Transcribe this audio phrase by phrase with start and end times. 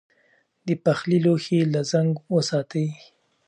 [0.65, 2.87] د پخلي لوښي له زنګ وساتئ.